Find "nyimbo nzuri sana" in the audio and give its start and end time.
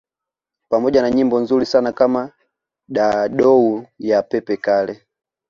1.11-1.91